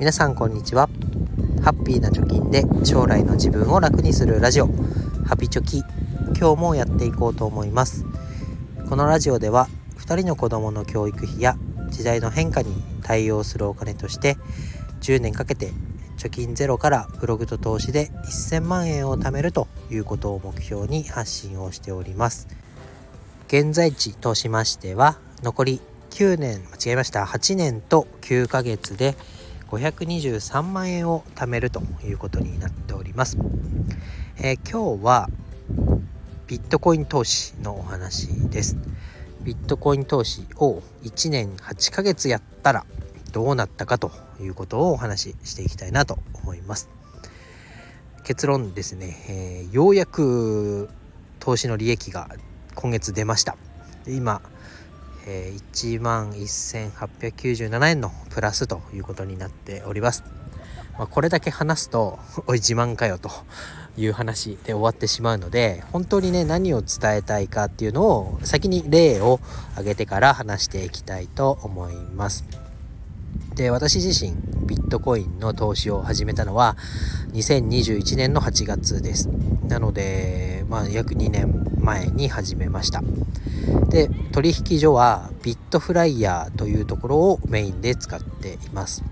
[0.00, 0.88] 皆さんこんにちは。
[1.62, 4.68] ハッピーな貯金で将来の自分を楽にするラジオ。
[5.26, 5.82] ハピチョキ。
[6.38, 8.06] 今日もやっていこうと思います。
[8.88, 9.68] このラジオでは
[9.98, 11.58] 2人の子供の教育費や
[11.90, 14.38] 時代の変化に対応するお金として
[15.02, 15.74] 10年かけて
[16.16, 22.48] 貯金ゼロからブログと投資で1000万円を貯めるということを目標に発信をしております。
[23.48, 27.24] 現在地としましては残り9年間違えました。
[27.24, 29.14] 8年と9ヶ月で
[29.70, 33.38] 523万円を貯めるということになっております、
[34.38, 35.30] えー、今日は
[36.50, 38.76] ビットコイン投資のお話です。
[39.42, 42.84] ビットコイン投資を1年8ヶ月やったら
[43.30, 44.10] どうなったかと
[44.40, 46.90] いうことをお話ししていきたいなと思います。
[48.24, 50.90] 結論ですね、えー、ようやく
[51.38, 52.28] 投資の利益が
[52.74, 53.56] 今月出ました。
[54.08, 54.42] 今
[55.26, 60.24] えー、1万1897円のプラスということになっております。
[60.98, 63.30] まあ、これだけ話すと おい自慢かよと
[63.96, 69.40] いう話で終わってしまうので本当にね何を伝えたいかっていうのを先に例を
[69.72, 72.44] 挙げてから話していきたいと思います。
[73.54, 74.34] で私自身
[74.66, 76.76] ビットコインの投資を始めたのは
[77.32, 79.28] 2021年の8月です
[79.66, 83.02] なのでまあ約2年前に始めました
[83.88, 89.02] で取引所はビットフライヤーというところをメインで使っています。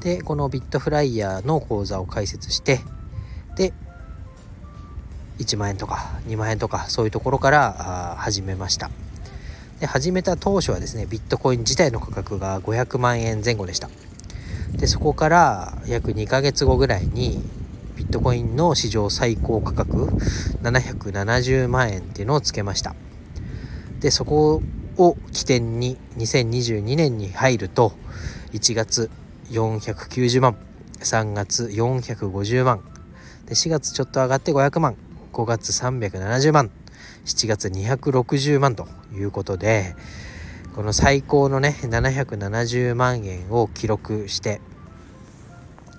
[0.00, 2.80] でこのビットフライヤーの口座を開設して
[3.56, 3.72] で
[5.38, 8.90] 1万円とか2万円とかそういうところから始めました。
[9.80, 13.90] で始めた当初はですねビットコイン自体の価格が500万円前後でした。
[14.72, 17.42] でそこから約2ヶ月後ぐらいに
[17.96, 20.06] ビットコインの史上最高価格
[20.62, 22.94] 770万円っていうのをつけました。
[24.00, 24.62] でそこ
[24.96, 27.92] を起点に2022年に入ると
[28.52, 29.10] 1月
[29.50, 30.56] 490万
[30.98, 32.82] 3月450万
[33.46, 34.96] で4月ちょっと上がって500万
[35.32, 36.70] 5月370万
[37.24, 39.94] 7月260万ということで
[40.74, 44.60] この最高のね770万円を記録して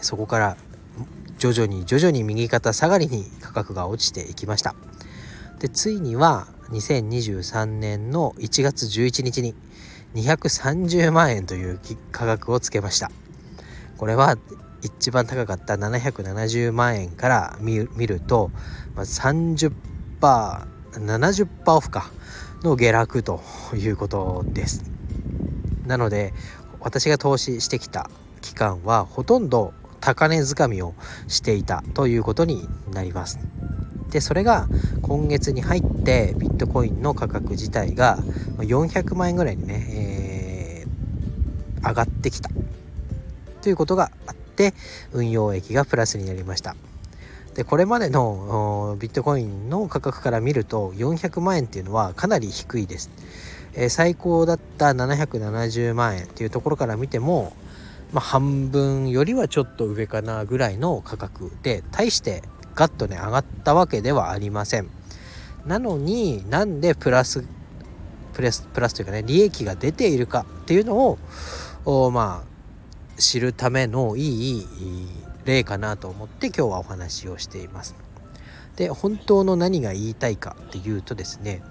[0.00, 0.56] そこから
[1.38, 4.74] 徐々に徐々に右肩下がりに価格が落ちていきました。
[5.58, 9.54] でついには2023年の1月11日に
[10.14, 13.10] 230万円という価格をつけました。
[13.98, 14.36] これは
[14.82, 18.50] 一番高かった770万円から見ると、
[18.94, 19.72] まあ、30%、
[20.20, 22.10] 70%オフか
[22.62, 23.40] の下落と
[23.74, 24.84] いうことです。
[25.86, 26.32] なので
[26.80, 30.94] 私が投資してきた期間はほとんど高値掴みを
[31.28, 33.38] していたということになります。
[34.12, 34.68] でそれが
[35.00, 38.18] 今月に入ってビットコインの価格自体が
[38.58, 42.50] 400万円ぐらいにね、えー、上がってきた。
[43.62, 44.74] ということがあって
[45.12, 46.76] 運用益がプラスになりました。
[47.54, 53.10] でこれまでのビットコインの価格から見ると400万円っていうのはかなり低いです、
[53.74, 57.52] えー、最高だった770万円っていうところから見ても
[58.12, 62.42] まあ、半分よりはちょっと上かなぐらいの価格で大して
[62.74, 64.88] ガッとね上がったわけではありません。
[65.66, 67.44] なのになんでプラス
[68.32, 71.18] プラスプラスというかね利益が出ているかっていうの
[71.84, 74.66] をまあ知るためのいい
[75.44, 77.94] 例かなと思って今日はお話をしています。
[78.76, 81.62] で本当の何が言いたいかっていうとですね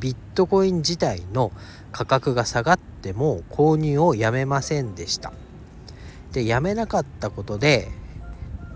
[0.00, 1.52] ビットコイン自体の
[1.92, 5.32] 価格が下がっても購入をやめませんでした。
[6.32, 7.92] でやめなかったことで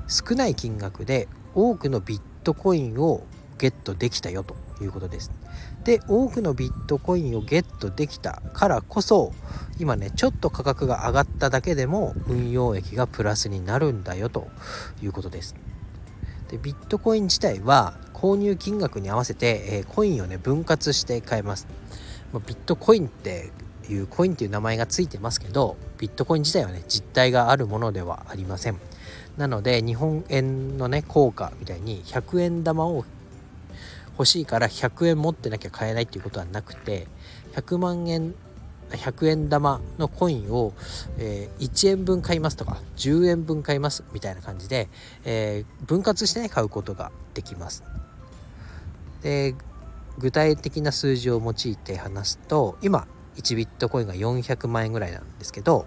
[0.08, 3.24] 少ない金額で多くのビットコインを
[3.58, 5.30] ゲットできたよということです。
[5.84, 9.32] で多くのビットコインをゲットできたからこそ
[9.78, 14.48] 今ねちょっと価格が上がっただけでも運用益がプラスになるんだよと
[15.02, 15.54] いうことです。
[16.50, 21.68] でビットコイン自体は購入金額に合わせて、えー、コインをね分割して買えます、
[22.32, 23.50] まあ、ビットコインって
[23.88, 28.78] いうコインっていう名前がついてますけどビットコイン自体はね実体があるものではありません。
[29.38, 33.04] なので日本円のね効果みたいに100円玉を
[34.12, 37.06] 欲しいから100円持ってなきゃ買えないっていうことはなくて
[37.54, 38.34] 100万円
[38.90, 40.72] 100円玉のコインを、
[41.18, 44.88] えー、1円分買いますとか10円分買いますみたいな感じで、
[45.24, 47.84] えー、分割してね買うことができます。
[49.22, 49.54] で
[50.18, 53.06] 具体的な数字を用いて話すと今
[53.36, 55.86] 1ビットコインが400万円ぐらいなんですけど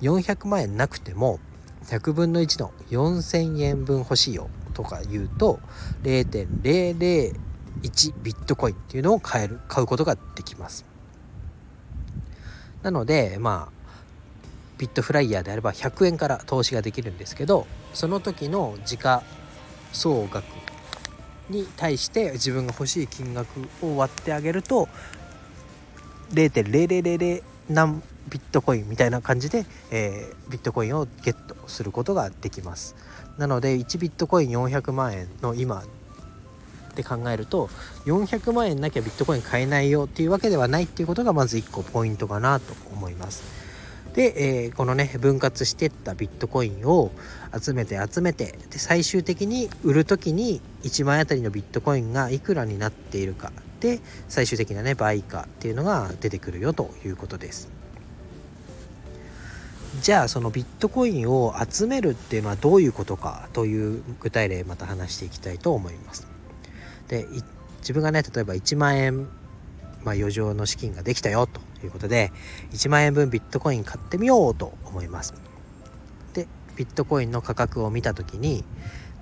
[0.00, 1.38] 400万円なくても
[1.88, 5.58] 100分の1の4000円分欲しいよとか言うと
[6.02, 7.32] 0.001
[8.22, 10.84] ビットコインっていうのを買える買うことができます。
[12.82, 13.78] なのでまあ
[14.76, 19.24] ビットフライヤーであれば100円から投資ができるんですけどその時の時価
[19.92, 20.44] 総額
[21.50, 23.48] に対して自分が欲しい金額
[23.82, 24.88] を割ってあげると
[26.32, 32.94] 0.0000何ビットコインみたいな感じで、えー、ビットコインをゲットすることができます。
[33.38, 35.84] なので1ビットコイン400万円の今っ
[36.94, 37.68] て考えると
[38.06, 43.44] 400万円なきゃビットコイン買えないよっていうわけではないっていうことがまず1個ポイントかなと思います。
[44.14, 47.12] で、えー、このね分割してったビットコインを
[47.56, 53.52] 集めて集めてで最終的に売る時に1万円あたりのビットコインがいくらになっているか。
[53.80, 57.68] で最終的なね倍価っていうのが出てくるよということです。
[60.02, 66.26] じゃあそのビットコインを集めるっていうのはどういうことかという具体例また話していきたいと思います。
[67.08, 67.26] で
[67.80, 69.28] 自分がね例えば1万円、
[70.04, 72.32] まあ、余剰の資金ができたよということで
[72.72, 75.34] 1万円分ビットコイン買ってみようと思います。
[76.34, 76.46] で
[76.76, 78.64] ビットコインの価格を見た時に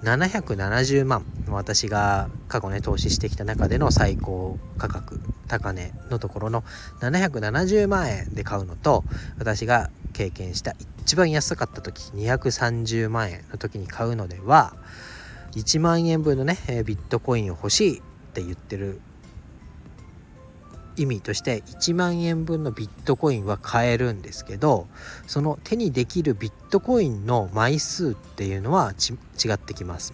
[0.02, 6.62] 770万私が過去ね投資してきた中での最高価格高値のところの
[7.00, 9.04] 770万円で買うのと
[9.38, 14.74] 私が経験した一番安かった時230万円の時に買うのでは
[15.52, 18.02] 1万円分のねビットコインを欲しいっ
[18.34, 19.00] て言ってる
[20.96, 24.86] 意味として1万円分のビットコインは買えるんですけど
[25.26, 30.12] その手にできるビットコインの枚数っていうのは違ってきます。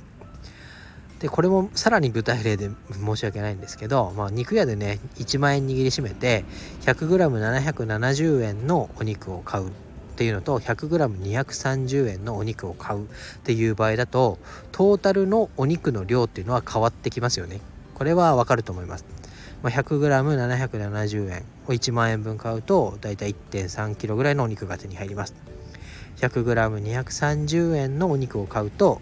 [1.21, 6.45] でこれもさらに具体例で申し訳ないんですけど、まあ、肉屋でね1万円握りしめて
[6.81, 9.71] 100g770 円のお肉を買うっ
[10.17, 13.07] ていうのと 100g230 円のお肉を買うっ
[13.45, 14.39] ていう場合だと
[14.73, 17.61] トータルのお肉の量っていうのは変わってきますよね
[17.95, 19.22] これはわかると思います
[19.63, 25.35] まあ、100g770 円を1万円分買うとだいたい 1.3kg ぐらいのお肉が手に入ります。
[26.17, 29.01] 100g230 円のお肉を買うと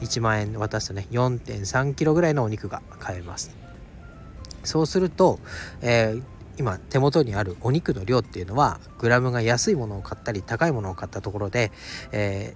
[0.00, 3.54] 1万円渡すとね 4.3kg ぐらいのお肉が買えます。
[4.64, 5.38] そうすると、
[5.80, 6.22] えー、
[6.58, 11.72] 今手元にあるお肉の量っていうのはグラムが安いものを買ったり高いものを買ったところで、
[12.12, 12.54] え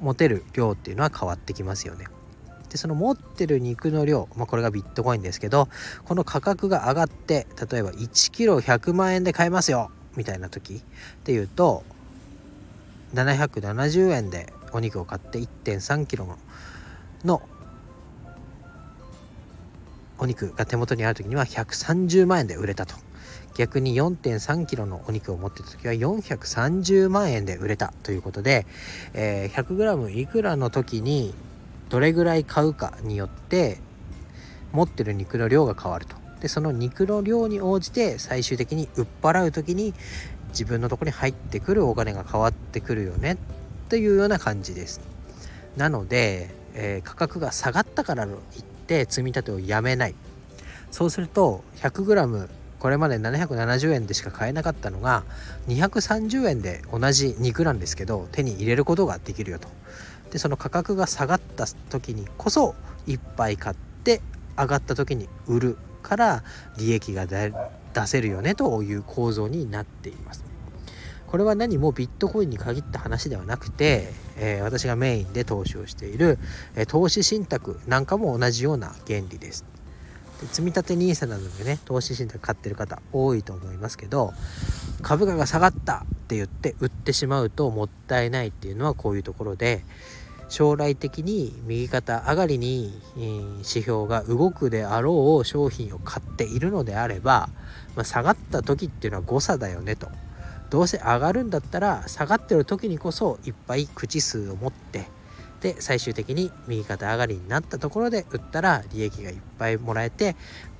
[0.00, 2.06] ー、持てる量っていうのは変わってきますよね。
[2.70, 5.68] でその持ってる肉の量、まあ、これがビットコインですけど
[6.04, 10.80] この価格が上がって例えば1キロ100万円で買えますよみたいな時っ
[11.24, 11.84] ていうと
[13.14, 16.26] 770円でお肉を買って1.3キロ
[17.24, 17.42] の
[20.18, 22.94] お肉が手元にある時には130万円で売れたと。
[23.56, 28.66] 逆に4.3キロのお肉を持ってた時は430万円で売れたということで、
[29.14, 31.34] えー、100g いくらの時に
[31.88, 33.78] どれぐらい買うかによって
[34.72, 36.16] 持ってる肉の量が変わると。
[36.40, 39.92] でその肉の量に応じて最終的に売っ払う時に
[40.50, 43.36] 自分のとこに入ってくるお金が変わってくるよね
[43.88, 45.00] というような感じです。
[45.76, 50.14] なので、えー、価格が下がったからといって積み立てをやめない。
[50.90, 52.48] そうすると 100g
[52.78, 55.24] これまで770円でしか買えなかったのが
[55.66, 59.68] 230円で同じ肉なんですけど手に入れることができるよと。
[60.30, 62.74] でその価格が下がった時にこそ
[63.06, 64.20] いっぱい買って
[64.56, 66.42] 上がった時に売るから
[66.78, 67.52] 利益が出
[68.06, 70.44] せるよねという構造になっています。
[71.26, 76.38] これは何もビットコインに限った話ではなくて、えー、私がメインで投資をしている、
[76.74, 79.66] えー、投資信託なんかも同じような原理です。
[80.40, 84.32] で積立 NISA などでね投資信託買ってる方多いと思いますけど
[85.02, 89.84] 株価が下がったって言って売ってしまうともったいないっていうのはこういうところで
[90.48, 97.48] 将来的に右肩上がりに指標が動くであろう商品を買っているのであれば、
[97.96, 100.08] まあ、下がった時っていうのは誤差だよねと
[100.70, 105.06] どうせ上がるんだったら下がってる時にこそいっぱい口数を持って
[105.60, 110.36] で最終的に右肩上がりになったところで売ったら利益がいっぱいもらえて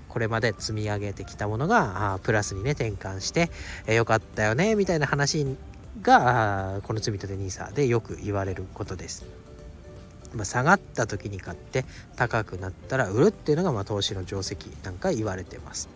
[0.08, 3.50] これまで積み上げてきたものがプラスにね転換して
[3.86, 5.46] えよかったよねみたいな話
[6.02, 9.47] がこの積み立 NISA でよく言われることです。
[10.34, 11.84] まあ、下がった時に買って
[12.16, 15.88] 高くなったら売るっていうのがまあ投資の定石なんか言われてます。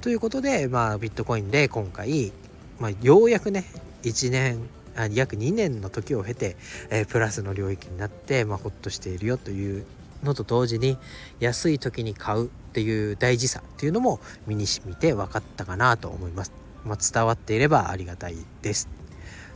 [0.00, 2.32] ということで、まあ、ビットコインで今回、
[2.78, 3.64] まあ、ようやくね
[4.02, 6.56] 1年あ約2年の時を経て、
[6.90, 9.84] えー、プラスの領域になって、まあ、ほっとしているよという
[10.22, 10.96] のと同時に
[11.40, 16.52] 安い時に買うっていう大事さっていうのも身に染みて分かったかなと思います。
[16.84, 18.95] まあ、伝わっていればありがたいです。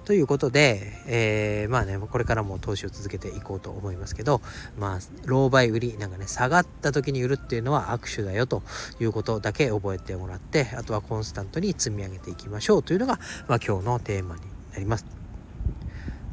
[0.05, 4.41] ということで、えー、まあね、これからも投資を続けていこうと思いますけど、
[4.79, 8.63] まあ、老媒売り、なんかね、下がった時に売るっていうのは握手だよと
[9.01, 14.43] いうことだけ覚えてもらって、あとはコンスタントに積み上げていきましょうというのが、まあ今日のテーマに
[14.73, 15.07] なります。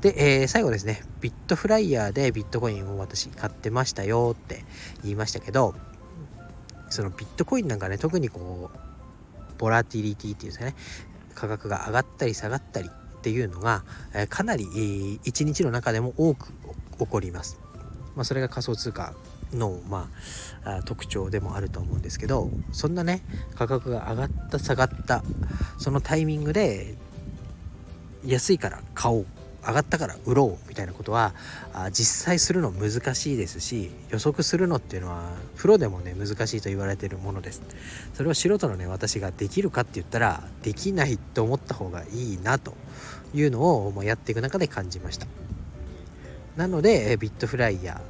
[0.02, 4.64] で、えー、最後ですね、ビットフライヤーでビットコインを私買ってましたよって
[5.04, 5.76] 言いましたけど、
[6.90, 8.78] そのビットコインなんかね、特にこう、
[9.58, 10.76] ボラティリティっていうんですかね、
[11.36, 12.90] 価格が上がったり下がったり
[13.28, 16.48] っていうのが、え、かなり、えー、1日の中でも多く
[16.98, 17.60] 起こります。
[18.16, 19.14] まあ、それが仮想通貨
[19.54, 20.10] の、ま
[20.64, 23.22] あ、特徴でもあると思うんですけどそんなね
[23.56, 25.24] 価格が上がった下がった
[25.78, 26.96] そのタイミングで
[28.26, 29.26] 安いから買おう
[29.68, 31.34] 上がったから売ろうみたいなことは
[31.92, 35.24] 実際するの難しいですし予測するのっていうのは
[35.58, 37.62] プロでもね難しいと言われてるものです
[38.14, 42.76] それを素人のね私ができるかって言ったらできないと思った方がいいなと
[43.34, 45.28] いうのをもうやっていく中で感じました。
[46.56, 48.02] なのでビットフライヤ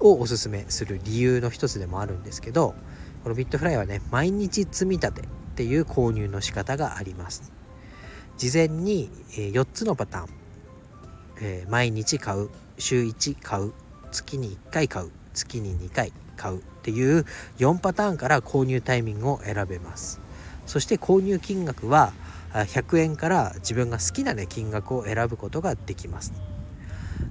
[0.00, 2.74] ーをおすすめする理由の一つでもあるんですけど
[3.22, 5.24] このビットフライヤーはね毎日積み立てっ
[5.56, 7.52] ていう購入の仕方があります。
[8.36, 10.28] 事前に4つのパターン。
[11.38, 12.48] えー、毎日買う
[12.78, 13.72] 週1買う
[14.10, 17.26] 月に1回買う月に2回買うっていう
[17.58, 20.20] 4パターンから購入タイミングを選べます。
[20.66, 22.12] そして購入金額は
[22.64, 26.32] 100円から自分が好きなね金額を選ぶことができます。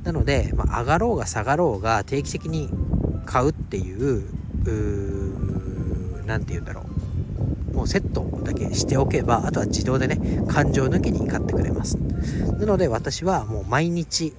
[0.03, 2.69] なので、まあ、上がろうが下がろうが定期的に
[3.25, 4.23] 買うっていう
[6.25, 6.83] 何て言うんだろ
[7.71, 7.75] う。
[7.75, 11.97] もうセットだけしておけばあとは自動でね感情抜きに買ってくれます。
[11.97, 14.33] なので私はもう毎日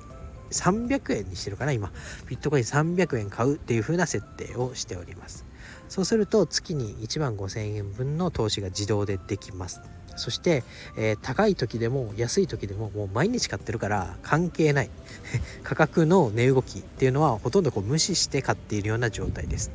[0.50, 1.90] 300円にしてるかな今。
[2.28, 5.44] ビットコイン300円買うっていう風な設定をしております。
[5.88, 9.80] そうすると月に1万5000円分の投資が自動でできます。
[10.16, 10.64] そして、
[10.96, 14.90] えー、高い時でも安い時でももう毎日買ってるから関係ない。
[15.62, 19.70] 価格の値動きっていうのはほとんどこう無視して買っているような状態です、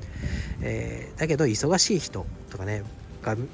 [0.62, 2.84] えー、だけど忙しい人とかね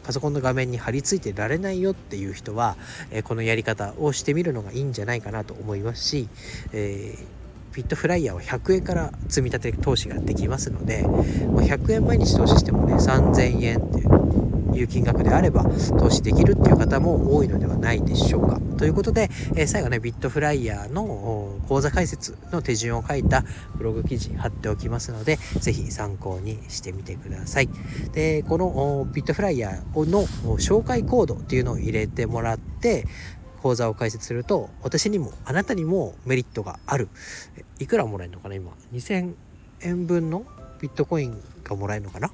[0.04, 2.78] パソコンの画面に貼り付いてられないよっていう人は、
[3.12, 6.30] えこのやり方をしてみるのがいいんじゃないかなと思いますし、
[6.72, 15.64] えー、ビットフライヤーは100円から積み立て投資ができますので、ま100円毎日投資してもね3000円っていういう金額であれば
[16.00, 18.60] 投資できるっていう方も多いのではないでしょうか。
[18.78, 23.44] ということで、えー、最後ね、ビットフライヤーの講座解説の手順を書いた
[23.76, 27.70] ブログ記事貼っておきますので、ぜひ参考にしてみてください。
[28.14, 30.26] で、このビットフライヤーの
[30.58, 33.06] 紹介コードっていうのを入れてもらって、
[33.62, 37.10] 講座を開設すると私にもあなたにもメリットがある
[37.80, 39.34] いくらもらえるのかな今？2000
[39.82, 40.46] 円分の
[40.80, 42.32] ビットコインがもらえるのかな？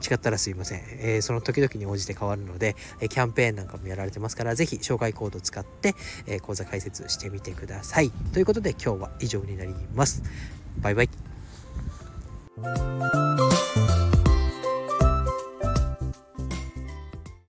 [0.00, 5.94] 違ったらすいません、えー、その時々に応じて変わるので、えキャンペーンなんかもやられてますから是非紹介コード使って、
[6.26, 8.10] え講座解説してみてください。
[8.32, 10.22] ということで今日は以上になります。
[10.80, 11.08] バイバイ。